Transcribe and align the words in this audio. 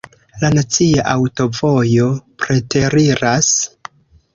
La 0.43 0.49
nacia 0.55 1.03
aŭtovojo 1.17 2.09
preteriras. 2.43 3.57